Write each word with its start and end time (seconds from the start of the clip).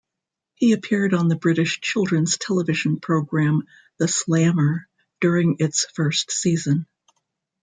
He 0.55 0.71
appeared 0.73 1.13
on 1.13 1.31
a 1.31 1.35
British 1.37 1.79
children's 1.79 2.35
television 2.35 2.99
program 2.99 3.67
"The 3.99 4.07
Slammer" 4.07 4.87
during 5.19 5.57
its 5.59 5.85
first 5.93 6.31
season. 6.31 6.87